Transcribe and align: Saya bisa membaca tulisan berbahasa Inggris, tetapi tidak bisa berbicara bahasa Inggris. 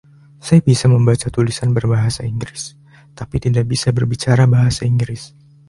Saya 0.45 0.61
bisa 0.69 0.85
membaca 0.93 1.27
tulisan 1.35 1.69
berbahasa 1.77 2.21
Inggris, 2.33 2.63
tetapi 3.13 3.35
tidak 3.45 3.65
bisa 3.71 3.87
berbicara 3.97 4.43
bahasa 4.55 4.81
Inggris. 4.93 5.21